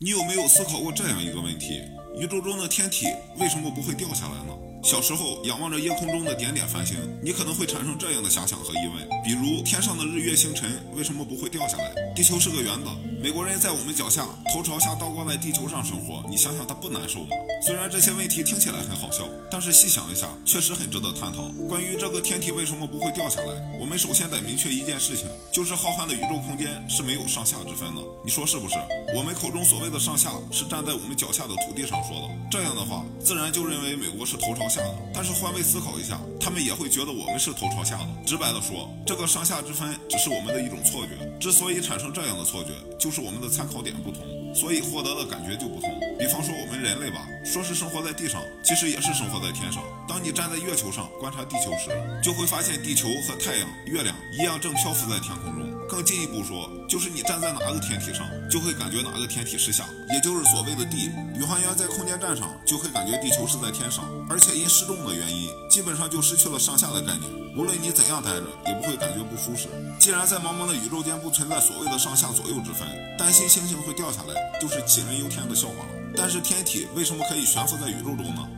[0.00, 1.82] 你有没有思考过这样一个问题：
[2.16, 3.06] 宇宙中的天体
[3.36, 4.56] 为什么不会掉下来呢？
[4.80, 11.92] 小时候仰望着夜空中的点点繁星，你可能会产生这样的遐想和疑问，比如天上的日月星辰为什么不会掉下来？
[12.14, 17.30] 地球是个圆的，美国人在我们脚下，头朝下倒挂在地球上生活，你想想他不难受吗？
[17.66, 21.48] 虽然这些问题听起来很好笑，但是细想一下，确实很值得探讨。
[21.68, 28.00] 关于这个天体为什么不会掉下来，我们首先得明确一件事情，就是浩瀚的宇宙空间是没有上下之分的。
[28.24, 28.76] 你说是不是？
[29.16, 32.28] 我们口中所谓的上下，是站在我们脚下的土地上说的。
[32.48, 34.94] 这样的话，自然就认为美国是头朝下的。
[35.12, 38.08] 但是换位思考一下，他们也会觉得我们是头朝下的。
[38.24, 41.18] 直白的说，这个上下之分只是我们的一种错觉。
[41.40, 44.22] 之所以产生这样的错觉，就就是我们的参考点不同，
[44.54, 45.88] 所以获得的感觉就不同。
[46.18, 49.82] 比方说我们人类吧，说是生活在地上，其实也是生活在天上。
[50.06, 51.88] 当你站在月球上观察地球时，
[52.22, 55.77] 就会发现地球和太阳、月亮一样正漂浮在天空中。
[55.98, 59.84] 更进一步说，就是你站在哪个天体上，就会感觉哪个天体是下，
[60.14, 61.10] 也就是所谓的地。
[61.34, 67.28] 宇航员在空间站上就会感觉地球是在天上，而且因失重的原因，基本上就失去了上下的概念。
[67.56, 69.66] 无论你怎样待着，也不会感觉不舒适。
[69.98, 72.86] 既然在茫茫的宇宙间不存在所谓的上下左右之分，
[73.18, 75.90] 担心星星会掉下来就是杞人忧天的笑话了。
[76.16, 78.48] 但是天体为什么可以悬浮在宇宙中呢？